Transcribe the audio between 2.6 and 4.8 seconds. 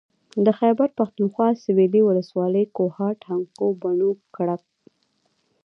کوهاټ هنګو بنو کرک